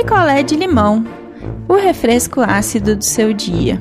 picolé 0.00 0.42
de 0.42 0.56
limão, 0.56 1.04
o 1.68 1.74
refresco 1.74 2.40
ácido 2.40 2.96
do 2.96 3.04
seu 3.04 3.34
dia. 3.34 3.78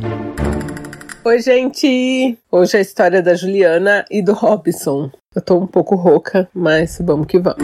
Oi, 1.24 1.40
gente! 1.40 2.38
Hoje 2.52 2.76
é 2.76 2.80
a 2.80 2.82
história 2.82 3.22
da 3.22 3.36
Juliana 3.36 4.04
e 4.12 4.22
do 4.22 4.34
Robson. 4.34 5.10
Eu 5.34 5.42
tô 5.42 5.56
um 5.56 5.66
pouco 5.66 5.96
rouca, 5.96 6.50
mas 6.54 7.00
vamos 7.02 7.26
que 7.26 7.40
vamos. 7.40 7.64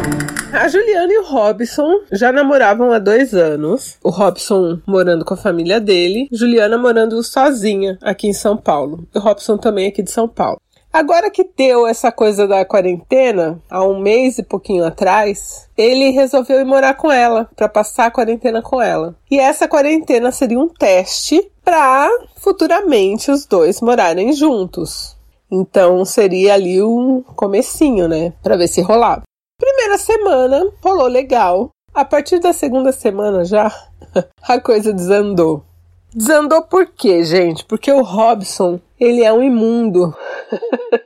A 0.54 0.70
Juliana 0.70 1.12
e 1.12 1.18
o 1.18 1.26
Robson 1.26 2.00
já 2.14 2.32
namoravam 2.32 2.94
há 2.94 3.00
dois 3.00 3.34
anos. 3.34 3.98
O 4.02 4.10
Robson 4.10 4.80
morando 4.88 5.26
com 5.26 5.34
a 5.34 5.38
família 5.38 5.82
dele, 5.82 6.30
Juliana 6.32 6.78
morando 6.78 7.22
sozinha 7.24 7.98
aqui 8.02 8.28
em 8.28 8.34
São 8.34 8.56
Paulo. 8.56 9.06
O 9.14 9.20
Robson 9.20 9.58
também 9.58 9.90
aqui 9.90 10.02
de 10.02 10.12
São 10.12 10.30
Paulo. 10.30 10.62
Agora 10.96 11.30
que 11.30 11.44
deu 11.58 11.86
essa 11.86 12.10
coisa 12.10 12.48
da 12.48 12.64
quarentena, 12.64 13.62
há 13.70 13.84
um 13.84 14.00
mês 14.00 14.38
e 14.38 14.44
pouquinho 14.44 14.86
atrás, 14.86 15.68
ele 15.78 16.12
resolveu 16.12 16.62
ir 16.62 16.64
morar 16.64 16.94
com 16.94 17.12
ela, 17.12 17.50
para 17.54 17.68
passar 17.68 18.06
a 18.06 18.12
quarentena 18.12 18.62
com 18.62 18.82
ela. 18.82 19.14
E 19.30 19.38
essa 19.38 19.68
quarentena 19.68 20.32
seria 20.32 20.58
um 20.58 20.70
teste 20.70 21.52
para 21.66 22.10
futuramente 22.38 23.30
os 23.30 23.46
dois 23.46 23.82
morarem 23.82 24.32
juntos. 24.32 25.18
Então 25.52 26.06
seria 26.06 26.54
ali 26.54 26.82
um 26.82 27.22
comecinho, 27.36 28.08
né, 28.08 28.32
para 28.42 28.56
ver 28.56 28.70
se 28.70 28.82
rolava. 28.82 29.24
Primeira 29.60 29.98
semana 29.98 30.66
rolou 30.82 31.08
legal. 31.08 31.72
A 31.94 32.06
partir 32.06 32.40
da 32.40 32.54
segunda 32.54 32.94
semana 32.94 33.44
já 33.44 33.70
a 34.48 34.62
coisa 34.62 34.94
desandou. 34.94 35.62
Desandou 36.16 36.62
por 36.62 36.86
quê, 36.86 37.26
gente? 37.26 37.66
Porque 37.66 37.92
o 37.92 38.02
Robson, 38.02 38.80
ele 38.98 39.26
é 39.26 39.34
um 39.34 39.44
imundo. 39.44 40.16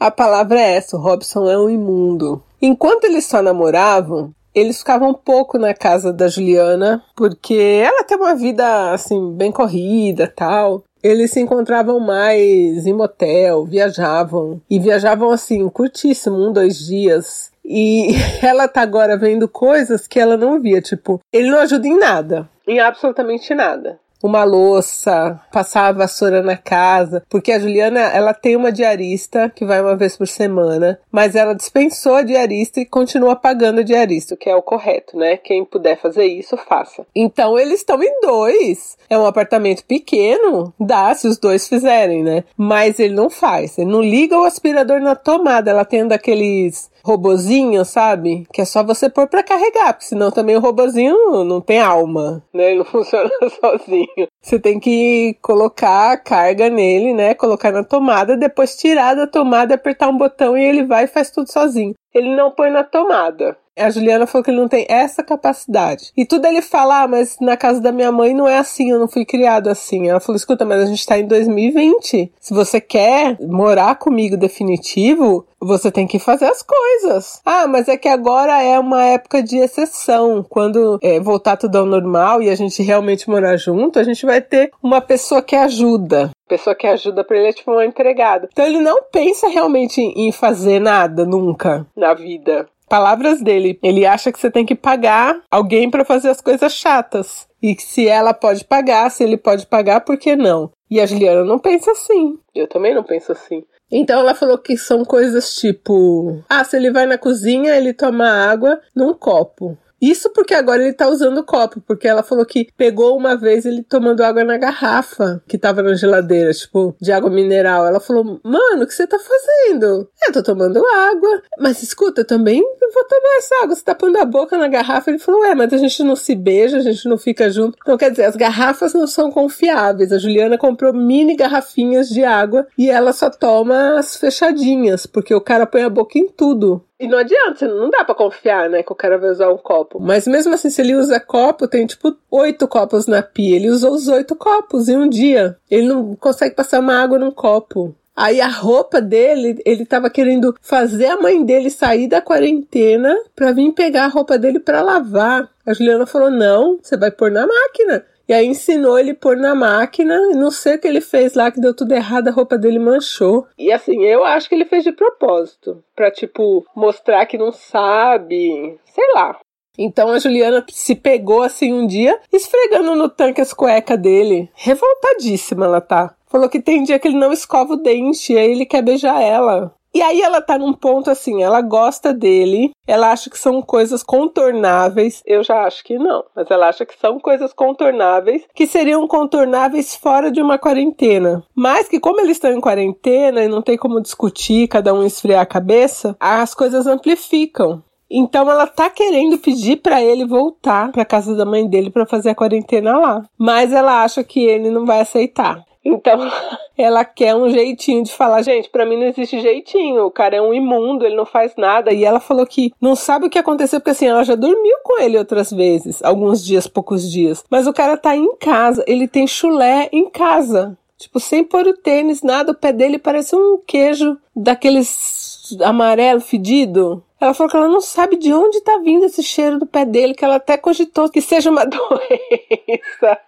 A 0.00 0.10
palavra 0.10 0.58
é 0.58 0.76
essa, 0.76 0.96
o 0.96 1.00
Robson 1.00 1.46
é 1.50 1.58
um 1.58 1.68
imundo. 1.68 2.42
Enquanto 2.62 3.04
eles 3.04 3.26
só 3.26 3.42
namoravam, 3.42 4.32
eles 4.54 4.78
ficavam 4.78 5.10
um 5.10 5.14
pouco 5.14 5.58
na 5.58 5.74
casa 5.74 6.10
da 6.10 6.26
Juliana, 6.26 7.04
porque 7.14 7.82
ela 7.84 8.02
tem 8.02 8.16
uma 8.16 8.34
vida 8.34 8.92
assim 8.92 9.32
bem 9.34 9.52
corrida, 9.52 10.26
tal. 10.34 10.82
Eles 11.02 11.32
se 11.32 11.40
encontravam 11.40 12.00
mais 12.00 12.86
em 12.86 12.94
motel, 12.94 13.66
viajavam 13.66 14.60
e 14.70 14.78
viajavam 14.78 15.30
assim 15.30 15.68
curtíssimo, 15.68 16.48
um 16.48 16.50
dois 16.50 16.78
dias. 16.78 17.52
E 17.62 18.14
ela 18.42 18.66
tá 18.68 18.80
agora 18.80 19.18
vendo 19.18 19.46
coisas 19.46 20.06
que 20.06 20.18
ela 20.18 20.38
não 20.38 20.58
via, 20.58 20.80
tipo, 20.80 21.20
ele 21.30 21.50
não 21.50 21.58
ajuda 21.58 21.86
em 21.86 21.98
nada, 21.98 22.48
em 22.66 22.80
absolutamente 22.80 23.54
nada 23.54 23.98
uma 24.22 24.44
louça, 24.44 25.40
passar 25.52 25.86
a 25.86 25.92
vassoura 25.92 26.42
na 26.42 26.56
casa, 26.56 27.22
porque 27.28 27.52
a 27.52 27.58
Juliana, 27.58 28.00
ela 28.00 28.34
tem 28.34 28.56
uma 28.56 28.72
diarista 28.72 29.50
que 29.54 29.64
vai 29.64 29.80
uma 29.80 29.96
vez 29.96 30.16
por 30.16 30.28
semana, 30.28 30.98
mas 31.10 31.34
ela 31.34 31.54
dispensou 31.54 32.14
a 32.14 32.22
diarista 32.22 32.80
e 32.80 32.86
continua 32.86 33.36
pagando 33.36 33.80
a 33.80 33.84
diarista, 33.84 34.34
o 34.34 34.36
que 34.36 34.48
é 34.48 34.54
o 34.54 34.62
correto, 34.62 35.16
né? 35.16 35.36
Quem 35.36 35.64
puder 35.64 36.00
fazer 36.00 36.26
isso, 36.26 36.56
faça. 36.56 37.06
Então 37.14 37.58
eles 37.58 37.80
estão 37.80 38.02
em 38.02 38.20
dois. 38.20 38.96
É 39.08 39.18
um 39.18 39.26
apartamento 39.26 39.84
pequeno, 39.84 40.72
dá 40.78 41.14
se 41.14 41.26
os 41.26 41.38
dois 41.38 41.68
fizerem, 41.68 42.22
né? 42.22 42.44
Mas 42.56 43.00
ele 43.00 43.14
não 43.14 43.30
faz. 43.30 43.78
Ele 43.78 43.90
não 43.90 44.00
liga 44.00 44.38
o 44.38 44.44
aspirador 44.44 45.00
na 45.00 45.16
tomada. 45.16 45.70
Ela 45.70 45.84
tem 45.84 46.06
daqueles 46.06 46.90
robozinho, 47.04 47.84
sabe? 47.84 48.46
Que 48.52 48.62
é 48.62 48.64
só 48.64 48.82
você 48.82 49.08
pôr 49.08 49.26
para 49.26 49.42
carregar, 49.42 49.92
porque 49.92 50.06
senão 50.06 50.30
também 50.30 50.56
o 50.56 50.60
robozinho 50.60 51.44
não 51.44 51.60
tem 51.60 51.80
alma, 51.80 52.42
né? 52.52 52.70
Ele 52.70 52.78
não 52.80 52.84
funciona 52.84 53.30
sozinho. 53.60 54.28
Você 54.42 54.58
tem 54.58 54.78
que 54.78 55.36
colocar 55.42 56.12
a 56.12 56.16
carga 56.16 56.68
nele, 56.68 57.12
né? 57.12 57.34
Colocar 57.34 57.72
na 57.72 57.84
tomada, 57.84 58.36
depois 58.36 58.76
tirar 58.76 59.14
da 59.14 59.26
tomada, 59.26 59.74
apertar 59.74 60.08
um 60.08 60.16
botão 60.16 60.56
e 60.56 60.62
ele 60.62 60.84
vai 60.84 61.04
e 61.04 61.08
faz 61.08 61.30
tudo 61.30 61.50
sozinho. 61.50 61.94
Ele 62.14 62.34
não 62.34 62.50
põe 62.50 62.70
na 62.70 62.82
tomada. 62.82 63.56
A 63.80 63.90
Juliana 63.90 64.26
falou 64.26 64.44
que 64.44 64.50
ele 64.50 64.60
não 64.60 64.68
tem 64.68 64.86
essa 64.88 65.22
capacidade. 65.22 66.12
E 66.16 66.24
tudo 66.24 66.46
ele 66.46 66.62
fala, 66.62 67.02
ah, 67.02 67.08
mas 67.08 67.38
na 67.40 67.56
casa 67.56 67.80
da 67.80 67.92
minha 67.92 68.12
mãe 68.12 68.34
não 68.34 68.46
é 68.46 68.58
assim, 68.58 68.90
eu 68.90 68.98
não 68.98 69.08
fui 69.08 69.24
criado 69.24 69.68
assim. 69.68 70.08
Ela 70.08 70.20
falou, 70.20 70.36
escuta, 70.36 70.64
mas 70.64 70.82
a 70.82 70.86
gente 70.86 71.06
tá 71.06 71.18
em 71.18 71.26
2020. 71.26 72.32
Se 72.38 72.54
você 72.54 72.80
quer 72.80 73.36
morar 73.40 73.96
comigo 73.96 74.36
definitivo, 74.36 75.46
você 75.60 75.90
tem 75.90 76.06
que 76.06 76.18
fazer 76.18 76.46
as 76.46 76.62
coisas. 76.62 77.40
Ah, 77.44 77.66
mas 77.66 77.88
é 77.88 77.96
que 77.96 78.08
agora 78.08 78.62
é 78.62 78.78
uma 78.78 79.04
época 79.04 79.42
de 79.42 79.58
exceção. 79.58 80.44
Quando 80.48 80.98
é, 81.02 81.20
voltar 81.20 81.56
tudo 81.56 81.76
ao 81.76 81.86
normal 81.86 82.42
e 82.42 82.48
a 82.48 82.54
gente 82.54 82.82
realmente 82.82 83.28
morar 83.28 83.56
junto, 83.56 83.98
a 83.98 84.04
gente 84.04 84.24
vai 84.24 84.40
ter 84.40 84.70
uma 84.82 85.00
pessoa 85.00 85.42
que 85.42 85.56
ajuda 85.56 86.30
pessoa 86.50 86.74
que 86.74 86.88
ajuda 86.88 87.22
para 87.22 87.36
ele 87.36 87.50
é 87.50 87.52
tipo 87.52 87.70
uma 87.70 87.84
empregada. 87.84 88.48
Então 88.50 88.66
ele 88.66 88.80
não 88.80 89.04
pensa 89.04 89.48
realmente 89.48 90.00
em 90.00 90.32
fazer 90.32 90.80
nada 90.80 91.24
nunca 91.24 91.86
na 91.96 92.12
vida. 92.12 92.66
Palavras 92.90 93.40
dele. 93.40 93.78
Ele 93.84 94.04
acha 94.04 94.32
que 94.32 94.40
você 94.40 94.50
tem 94.50 94.66
que 94.66 94.74
pagar 94.74 95.40
alguém 95.48 95.88
para 95.88 96.04
fazer 96.04 96.28
as 96.28 96.40
coisas 96.40 96.72
chatas. 96.72 97.46
E 97.62 97.76
se 97.80 98.08
ela 98.08 98.34
pode 98.34 98.64
pagar, 98.64 99.08
se 99.12 99.22
ele 99.22 99.36
pode 99.36 99.64
pagar, 99.64 100.00
por 100.00 100.18
que 100.18 100.34
não? 100.34 100.72
E 100.90 101.00
a 101.00 101.06
Juliana 101.06 101.44
não 101.44 101.60
pensa 101.60 101.92
assim. 101.92 102.36
Eu 102.52 102.66
também 102.66 102.92
não 102.92 103.04
penso 103.04 103.30
assim. 103.30 103.62
Então 103.92 104.18
ela 104.18 104.34
falou 104.34 104.58
que 104.58 104.76
são 104.76 105.04
coisas 105.04 105.54
tipo: 105.54 106.42
ah, 106.48 106.64
se 106.64 106.76
ele 106.76 106.90
vai 106.90 107.06
na 107.06 107.16
cozinha, 107.16 107.76
ele 107.76 107.92
toma 107.92 108.28
água 108.28 108.80
num 108.92 109.14
copo. 109.14 109.78
Isso 110.00 110.30
porque 110.30 110.54
agora 110.54 110.82
ele 110.82 110.92
tá 110.92 111.08
usando 111.08 111.38
o 111.38 111.44
copo, 111.44 111.80
porque 111.86 112.08
ela 112.08 112.22
falou 112.22 112.44
que 112.46 112.68
pegou 112.76 113.16
uma 113.16 113.36
vez 113.36 113.66
ele 113.66 113.82
tomando 113.82 114.22
água 114.22 114.42
na 114.44 114.56
garrafa 114.56 115.42
que 115.46 115.58
tava 115.58 115.82
na 115.82 115.94
geladeira, 115.94 116.52
tipo, 116.52 116.96
de 117.00 117.12
água 117.12 117.30
mineral. 117.30 117.86
Ela 117.86 118.00
falou: 118.00 118.40
Mano, 118.42 118.82
o 118.82 118.86
que 118.86 118.94
você 118.94 119.06
tá 119.06 119.18
fazendo? 119.18 120.08
Eu 120.26 120.32
tô 120.32 120.42
tomando 120.42 120.82
água. 120.86 121.42
Mas 121.58 121.82
escuta, 121.82 122.22
eu 122.22 122.26
também 122.26 122.62
vou 122.62 123.04
tomar 123.04 123.38
essa 123.38 123.62
água. 123.62 123.76
Você 123.76 123.84
tá 123.84 123.94
pondo 123.94 124.16
a 124.18 124.24
boca 124.24 124.56
na 124.56 124.68
garrafa? 124.68 125.10
Ele 125.10 125.18
falou: 125.18 125.44
É, 125.44 125.54
mas 125.54 125.72
a 125.72 125.76
gente 125.76 126.02
não 126.02 126.16
se 126.16 126.34
beija, 126.34 126.78
a 126.78 126.82
gente 126.82 127.08
não 127.08 127.18
fica 127.18 127.50
junto. 127.50 127.76
Então, 127.80 127.96
quer 127.96 128.10
dizer, 128.10 128.24
as 128.24 128.36
garrafas 128.36 128.94
não 128.94 129.06
são 129.06 129.30
confiáveis. 129.30 130.12
A 130.12 130.18
Juliana 130.18 130.58
comprou 130.58 130.92
mini 130.92 131.36
garrafinhas 131.36 132.08
de 132.08 132.24
água 132.24 132.66
e 132.76 132.90
ela 132.90 133.12
só 133.12 133.30
toma 133.30 133.98
as 133.98 134.16
fechadinhas, 134.16 135.06
porque 135.06 135.34
o 135.34 135.40
cara 135.40 135.66
põe 135.66 135.82
a 135.82 135.90
boca 135.90 136.18
em 136.18 136.28
tudo. 136.28 136.84
E 137.00 137.08
não 137.08 137.16
adianta, 137.16 137.66
não 137.66 137.88
dá 137.88 138.04
para 138.04 138.14
confiar, 138.14 138.68
né, 138.68 138.82
que 138.82 138.92
o 138.92 138.94
cara 138.94 139.16
vai 139.16 139.30
usar 139.30 139.50
um 139.50 139.56
copo. 139.56 139.98
Mas 139.98 140.26
mesmo 140.26 140.52
assim, 140.52 140.68
se 140.68 140.82
ele 140.82 140.94
usa 140.94 141.18
copo, 141.18 141.66
tem 141.66 141.86
tipo 141.86 142.14
oito 142.30 142.68
copos 142.68 143.06
na 143.06 143.22
pia. 143.22 143.56
Ele 143.56 143.70
usou 143.70 143.94
os 143.94 144.06
oito 144.06 144.36
copos 144.36 144.86
em 144.86 144.98
um 144.98 145.08
dia. 145.08 145.56
Ele 145.70 145.88
não 145.88 146.14
consegue 146.14 146.54
passar 146.54 146.78
uma 146.78 147.02
água 147.02 147.18
num 147.18 147.30
copo. 147.30 147.96
Aí 148.14 148.38
a 148.38 148.48
roupa 148.48 149.00
dele, 149.00 149.62
ele 149.64 149.86
tava 149.86 150.10
querendo 150.10 150.54
fazer 150.60 151.06
a 151.06 151.16
mãe 151.16 151.42
dele 151.42 151.70
sair 151.70 152.06
da 152.06 152.20
quarentena 152.20 153.16
pra 153.34 153.50
vir 153.50 153.72
pegar 153.72 154.04
a 154.04 154.08
roupa 154.08 154.36
dele 154.36 154.60
para 154.60 154.82
lavar. 154.82 155.48
A 155.64 155.72
Juliana 155.72 156.04
falou: 156.04 156.30
não, 156.30 156.78
você 156.82 156.98
vai 156.98 157.10
pôr 157.10 157.30
na 157.30 157.46
máquina. 157.46 158.04
E 158.30 158.32
aí 158.32 158.46
ensinou 158.46 158.96
ele 158.96 159.12
pôr 159.12 159.36
na 159.36 159.56
máquina, 159.56 160.16
não 160.36 160.52
sei 160.52 160.76
o 160.76 160.78
que 160.78 160.86
ele 160.86 161.00
fez 161.00 161.34
lá, 161.34 161.50
que 161.50 161.60
deu 161.60 161.74
tudo 161.74 161.90
errado, 161.94 162.28
a 162.28 162.30
roupa 162.30 162.56
dele 162.56 162.78
manchou. 162.78 163.44
E 163.58 163.72
assim, 163.72 164.04
eu 164.04 164.24
acho 164.24 164.48
que 164.48 164.54
ele 164.54 164.66
fez 164.66 164.84
de 164.84 164.92
propósito, 164.92 165.82
pra 165.96 166.12
tipo, 166.12 166.64
mostrar 166.72 167.26
que 167.26 167.36
não 167.36 167.50
sabe, 167.50 168.78
sei 168.94 169.04
lá. 169.14 169.36
Então 169.76 170.10
a 170.10 170.20
Juliana 170.20 170.64
se 170.70 170.94
pegou 170.94 171.42
assim 171.42 171.72
um 171.72 171.88
dia, 171.88 172.20
esfregando 172.32 172.94
no 172.94 173.08
tanque 173.08 173.40
as 173.40 173.52
cuecas 173.52 173.98
dele. 173.98 174.48
Revoltadíssima 174.54 175.64
ela 175.64 175.80
tá. 175.80 176.14
Falou 176.28 176.48
que 176.48 176.60
tem 176.60 176.84
dia 176.84 177.00
que 177.00 177.08
ele 177.08 177.18
não 177.18 177.32
escova 177.32 177.72
o 177.72 177.82
dente, 177.82 178.32
e 178.32 178.38
aí 178.38 178.52
ele 178.52 178.64
quer 178.64 178.82
beijar 178.82 179.20
ela. 179.20 179.74
E 179.92 180.00
aí 180.00 180.20
ela 180.20 180.40
tá 180.40 180.56
num 180.56 180.72
ponto 180.72 181.10
assim, 181.10 181.42
ela 181.42 181.60
gosta 181.60 182.14
dele, 182.14 182.70
ela 182.86 183.10
acha 183.10 183.28
que 183.28 183.38
são 183.38 183.60
coisas 183.60 184.02
contornáveis. 184.02 185.20
Eu 185.26 185.42
já 185.42 185.64
acho 185.64 185.82
que 185.82 185.98
não, 185.98 186.24
mas 186.34 186.50
ela 186.50 186.68
acha 186.68 186.86
que 186.86 186.98
são 186.98 187.18
coisas 187.18 187.52
contornáveis, 187.52 188.44
que 188.54 188.66
seriam 188.66 189.06
contornáveis 189.08 189.96
fora 189.96 190.30
de 190.30 190.40
uma 190.40 190.58
quarentena. 190.58 191.42
Mas 191.54 191.88
que 191.88 191.98
como 191.98 192.20
eles 192.20 192.36
estão 192.36 192.52
em 192.52 192.60
quarentena 192.60 193.42
e 193.42 193.48
não 193.48 193.62
tem 193.62 193.76
como 193.76 194.00
discutir, 194.00 194.68
cada 194.68 194.94
um 194.94 195.04
esfriar 195.04 195.40
a 195.40 195.46
cabeça, 195.46 196.16
as 196.20 196.54
coisas 196.54 196.86
amplificam. 196.86 197.82
Então 198.10 198.50
ela 198.50 198.66
tá 198.66 198.90
querendo 198.90 199.38
pedir 199.38 199.76
para 199.76 200.02
ele 200.02 200.26
voltar 200.26 200.90
para 200.90 201.04
casa 201.04 201.34
da 201.36 201.44
mãe 201.44 201.68
dele 201.68 201.90
para 201.90 202.04
fazer 202.04 202.30
a 202.30 202.34
quarentena 202.34 202.98
lá, 202.98 203.22
mas 203.38 203.72
ela 203.72 204.02
acha 204.02 204.24
que 204.24 204.40
ele 204.40 204.68
não 204.68 204.84
vai 204.84 205.00
aceitar. 205.00 205.64
Então, 205.84 206.20
ela 206.76 207.04
quer 207.04 207.34
um 207.34 207.48
jeitinho 207.50 208.04
de 208.04 208.12
falar, 208.12 208.42
gente, 208.42 208.68
para 208.68 208.86
mim 208.86 208.98
não 208.98 209.06
existe 209.06 209.40
jeitinho. 209.40 210.04
O 210.06 210.10
cara 210.10 210.36
é 210.36 210.42
um 210.42 210.52
imundo, 210.52 211.04
ele 211.04 211.16
não 211.16 211.26
faz 211.26 211.54
nada. 211.56 211.92
E 211.92 212.04
ela 212.04 212.20
falou 212.20 212.46
que 212.46 212.72
não 212.80 212.94
sabe 212.94 213.26
o 213.26 213.30
que 213.30 213.38
aconteceu, 213.38 213.80
porque 213.80 213.90
assim, 213.90 214.06
ela 214.06 214.24
já 214.24 214.34
dormiu 214.34 214.76
com 214.82 215.00
ele 215.00 215.18
outras 215.18 215.50
vezes, 215.50 216.02
alguns 216.02 216.44
dias, 216.44 216.66
poucos 216.66 217.10
dias. 217.10 217.44
Mas 217.50 217.66
o 217.66 217.72
cara 217.72 217.96
tá 217.96 218.16
em 218.16 218.36
casa, 218.36 218.84
ele 218.86 219.08
tem 219.08 219.26
chulé 219.26 219.88
em 219.92 220.08
casa. 220.08 220.76
Tipo, 220.98 221.18
sem 221.18 221.42
pôr 221.42 221.66
o 221.66 221.72
tênis, 221.72 222.22
nada, 222.22 222.52
o 222.52 222.54
pé 222.54 222.74
dele 222.74 222.98
parece 222.98 223.34
um 223.34 223.58
queijo 223.66 224.18
daqueles 224.36 225.56
amarelo 225.62 226.20
fedido. 226.20 227.02
Ela 227.18 227.34
falou 227.34 227.50
que 227.50 227.56
ela 227.56 227.68
não 227.68 227.80
sabe 227.80 228.16
de 228.16 228.32
onde 228.32 228.60
tá 228.60 228.78
vindo 228.78 229.06
esse 229.06 229.22
cheiro 229.22 229.58
do 229.58 229.66
pé 229.66 229.84
dele, 229.84 230.14
que 230.14 230.24
ela 230.24 230.36
até 230.36 230.56
cogitou 230.56 231.08
que 231.08 231.20
seja 231.20 231.50
uma 231.50 231.64
doença. 231.66 233.18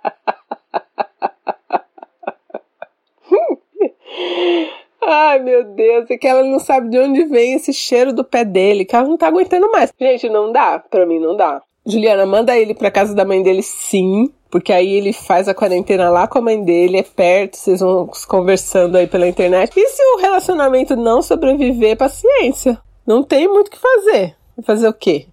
Ai, 5.04 5.40
meu 5.40 5.64
Deus, 5.64 6.10
é 6.10 6.16
que 6.16 6.28
ela 6.28 6.44
não 6.44 6.60
sabe 6.60 6.88
de 6.88 6.98
onde 6.98 7.24
vem 7.24 7.54
esse 7.54 7.72
cheiro 7.72 8.12
do 8.12 8.22
pé 8.22 8.44
dele, 8.44 8.84
que 8.84 8.94
ela 8.94 9.08
não 9.08 9.16
tá 9.16 9.26
aguentando 9.26 9.70
mais. 9.70 9.92
Gente, 10.00 10.28
não 10.28 10.52
dá, 10.52 10.78
pra 10.78 11.04
mim 11.04 11.18
não 11.18 11.36
dá. 11.36 11.60
Juliana, 11.84 12.24
manda 12.24 12.56
ele 12.56 12.74
pra 12.74 12.90
casa 12.90 13.12
da 13.14 13.24
mãe 13.24 13.42
dele 13.42 13.62
sim, 13.62 14.32
porque 14.48 14.72
aí 14.72 14.92
ele 14.92 15.12
faz 15.12 15.48
a 15.48 15.54
quarentena 15.54 16.08
lá 16.10 16.28
com 16.28 16.38
a 16.38 16.42
mãe 16.42 16.62
dele, 16.62 16.98
é 16.98 17.02
perto, 17.02 17.56
vocês 17.56 17.80
vão 17.80 18.08
conversando 18.28 18.96
aí 18.96 19.08
pela 19.08 19.26
internet. 19.26 19.72
E 19.76 19.88
se 19.88 20.02
o 20.14 20.18
relacionamento 20.18 20.94
não 20.94 21.20
sobreviver, 21.20 21.96
paciência. 21.96 22.78
Não 23.04 23.24
tem 23.24 23.48
muito 23.48 23.68
o 23.68 23.70
que 23.70 23.78
fazer. 23.78 24.36
Fazer 24.62 24.86
o 24.86 24.94
quê? 24.94 25.26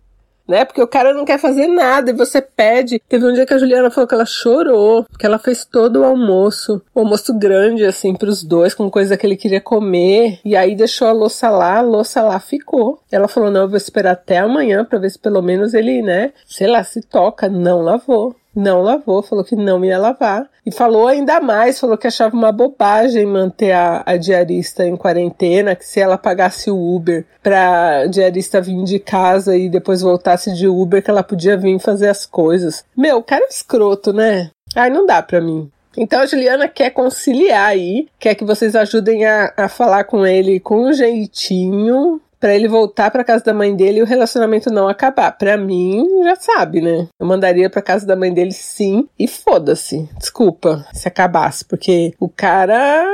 Né? 0.50 0.66
Porque 0.66 0.82
o 0.82 0.88
cara 0.88 1.14
não 1.14 1.24
quer 1.24 1.40
fazer 1.40 1.68
nada 1.68 2.10
e 2.10 2.14
você 2.14 2.42
pede. 2.42 3.00
Teve 3.08 3.26
um 3.26 3.34
dia 3.34 3.46
que 3.46 3.54
a 3.54 3.58
Juliana 3.58 3.92
falou 3.92 4.08
que 4.08 4.16
ela 4.16 4.26
chorou, 4.26 5.06
que 5.18 5.26
ela 5.26 5.38
fez 5.38 5.64
todo 5.64 6.00
o 6.00 6.04
almoço, 6.04 6.82
o 6.94 7.00
almoço 7.00 7.38
grande, 7.38 7.86
assim, 7.86 8.16
pros 8.16 8.44
dois, 8.44 8.74
com 8.74 8.90
coisa 8.90 9.16
que 9.16 9.26
ele 9.26 9.38
queria 9.38 9.62
comer, 9.62 10.40
e 10.44 10.56
aí 10.56 10.76
deixou 10.76 11.08
a 11.08 11.12
louça 11.12 11.50
lá, 11.50 11.78
a 11.78 11.82
louça 11.82 12.22
lá 12.22 12.40
ficou. 12.40 13.00
Ela 13.12 13.28
falou: 13.28 13.52
não, 13.52 13.62
eu 13.62 13.70
vou 13.70 13.78
esperar 13.78 14.12
até 14.12 14.40
amanhã 14.40 14.84
pra 14.84 14.98
ver 14.98 15.12
se 15.12 15.20
pelo 15.20 15.42
menos 15.42 15.74
ele, 15.74 16.02
né, 16.02 16.34
sei 16.48 16.68
lá, 16.68 16.84
se 16.84 17.02
toca. 17.02 17.48
Não 17.48 17.82
lavou 17.82 18.36
não 18.56 18.82
lavou, 18.82 19.22
falou 19.22 19.44
que 19.44 19.56
não 19.56 19.84
ia 19.84 19.98
lavar. 19.98 20.50
E 20.66 20.72
falou 20.72 21.08
ainda 21.08 21.40
mais, 21.40 21.80
falou 21.80 21.98
que 21.98 22.08
achava 22.08 22.36
uma 22.36 22.52
bobagem 22.52 23.26
manter 23.26 23.72
a, 23.72 24.04
a 24.06 24.18
diarista 24.18 24.86
em 24.86 24.96
quarentena, 24.96 25.76
que 25.76 25.86
se 25.86 26.00
ela 26.00 26.18
pagasse 26.18 26.70
o 26.70 26.96
Uber 26.96 27.26
pra 27.42 28.06
diarista 28.06 28.62
vir 28.62 28.84
de 28.84 29.00
casa 29.00 29.56
e 29.58 29.70
depois 29.70 30.02
voltasse 30.02 30.54
de 30.54 30.68
Uber, 30.68 31.04
que 31.04 31.10
ela 31.10 31.24
podia 31.24 31.58
vir 31.58 31.80
fazer 31.80 32.08
as 32.08 32.26
coisas. 32.26 32.84
Meu, 32.96 33.24
cara 33.24 33.46
é 33.46 33.50
escroto, 33.50 34.14
né? 34.14 34.52
Ai, 34.76 34.90
não 34.90 35.06
dá 35.06 35.22
pra 35.22 35.42
mim. 35.42 35.72
Então 35.98 36.22
a 36.22 36.26
Juliana 36.26 36.68
quer 36.68 36.92
conciliar 36.92 37.70
aí, 37.70 38.08
quer 38.20 38.36
que 38.36 38.46
vocês 38.46 38.76
ajudem 38.76 39.26
a, 39.26 39.54
a 39.58 39.68
falar 39.68 40.04
com 40.04 40.26
ele 40.26 40.60
com 40.60 40.86
um 40.86 40.94
jeitinho, 40.94 42.22
para 42.40 42.56
ele 42.56 42.68
voltar 42.68 43.12
para 43.12 43.24
casa 43.24 43.44
da 43.44 43.54
mãe 43.54 43.76
dele 43.76 44.00
e 44.00 44.04
o 44.04 44.06
relacionamento 44.06 44.72
não 44.72 44.88
acabar. 44.88 45.32
Para 45.32 45.58
mim, 45.58 46.06
já 46.24 46.36
sabe, 46.36 46.82
né? 46.82 47.08
Eu 47.20 47.28
mandaria 47.28 47.70
para 47.70 47.82
casa 47.82 48.06
da 48.06 48.16
mãe 48.16 48.34
dele 48.34 48.52
sim 48.52 49.08
e 49.18 49.28
foda-se. 49.28 50.10
Desculpa 50.18 50.86
se 50.94 51.08
acabasse, 51.08 51.66
porque 51.66 52.14
o 52.20 52.30
cara 52.30 53.06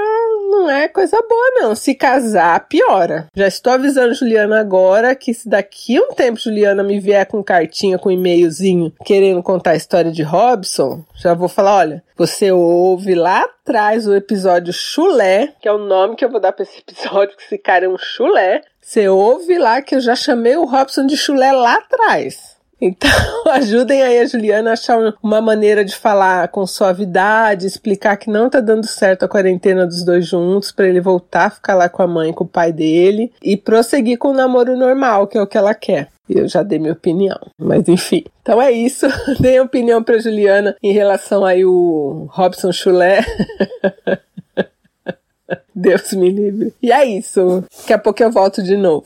não 0.56 0.70
é 0.70 0.88
coisa 0.88 1.18
boa, 1.22 1.52
não. 1.56 1.76
Se 1.76 1.94
casar, 1.94 2.68
piora. 2.68 3.28
Já 3.36 3.48
estou 3.48 3.74
avisando 3.74 4.14
Juliana 4.14 4.60
agora 4.60 5.16
que 5.16 5.34
se 5.34 5.48
daqui 5.48 5.98
a 5.98 6.02
um 6.02 6.14
tempo 6.14 6.40
Juliana 6.40 6.84
me 6.84 7.00
vier 7.00 7.26
com 7.26 7.44
cartinha, 7.44 8.00
com 8.00 8.10
e-mailzinho, 8.10 8.92
querendo 9.04 9.44
contar 9.44 9.72
a 9.72 9.76
história 9.76 10.12
de 10.12 10.24
Robson, 10.24 11.04
já 11.16 11.34
vou 11.34 11.48
falar: 11.48 11.78
olha, 11.78 12.04
você 12.16 12.52
ouve 12.52 13.14
lá 13.14 13.42
atrás 13.42 14.08
o 14.08 14.16
episódio 14.16 14.74
Chulé, 14.74 15.54
que 15.62 15.68
é 15.68 15.72
o 15.72 15.78
nome 15.78 16.16
que 16.16 16.24
eu 16.24 16.30
vou 16.30 16.40
dar 16.40 16.52
para 16.52 16.64
esse 16.64 16.80
episódio, 16.80 17.36
que 17.36 17.44
esse 17.44 17.58
cara 17.58 17.86
é 17.86 17.90
um 17.90 17.98
chulé. 17.98 18.62
Você 18.82 19.10
ouve 19.10 19.58
lá 19.58 19.82
que 19.82 19.96
eu 19.96 20.00
já 20.00 20.16
chamei 20.16 20.56
o 20.56 20.66
Robson 20.66 21.06
de 21.06 21.18
chulé 21.18 21.52
lá 21.52 21.76
atrás. 21.76 22.55
Então, 22.80 23.10
ajudem 23.52 24.02
aí 24.02 24.20
a 24.20 24.26
Juliana 24.26 24.72
a 24.72 24.74
achar 24.74 25.16
uma 25.22 25.42
maneira 25.42 25.84
de 25.84 25.96
falar 25.96 26.48
com 26.50 26.66
suavidade, 26.68 27.66
explicar 27.66 28.18
que 28.18 28.30
não 28.30 28.50
tá 28.50 28.60
dando 28.60 28.86
certo 28.86 29.24
a 29.24 29.30
quarentena 29.30 29.86
dos 29.86 30.04
dois 30.04 30.28
juntos, 30.28 30.72
para 30.72 30.88
ele 30.88 31.02
voltar 31.02 31.46
a 31.46 31.50
ficar 31.50 31.76
lá 31.76 31.88
com 31.88 32.02
a 32.02 32.08
mãe, 32.08 32.34
com 32.34 32.44
o 32.44 32.48
pai 32.48 32.72
dele 32.72 33.32
e 33.42 33.56
prosseguir 33.56 34.18
com 34.18 34.30
o 34.30 34.34
namoro 34.34 34.76
normal, 34.76 35.28
que 35.28 35.38
é 35.38 35.42
o 35.42 35.48
que 35.48 35.58
ela 35.58 35.74
quer. 35.74 36.10
Eu 36.28 36.48
já 36.48 36.64
dei 36.64 36.80
minha 36.80 36.94
opinião, 36.94 37.40
mas 37.58 37.88
enfim. 37.88 38.24
Então 38.42 38.60
é 38.60 38.72
isso. 38.72 39.06
Dei 39.40 39.60
opinião 39.60 40.04
para 40.04 40.18
Juliana 40.18 40.76
em 40.82 40.92
relação 40.92 41.46
aí 41.46 41.64
o 41.64 42.28
Robson 42.32 42.72
Chulé. 42.72 43.24
Deus 45.74 46.14
me 46.14 46.32
livre. 46.32 46.74
E 46.82 46.92
é 46.92 47.06
isso. 47.06 47.64
Daqui 47.80 47.94
a 47.94 48.00
pouco 48.00 48.24
eu 48.24 48.32
volto 48.32 48.64
de 48.64 48.76
novo. 48.76 49.06